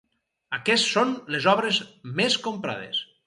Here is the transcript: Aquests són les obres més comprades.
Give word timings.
Aquests 0.57 0.87
són 0.93 1.11
les 1.35 1.45
obres 1.53 1.79
més 2.21 2.39
comprades. 2.49 3.05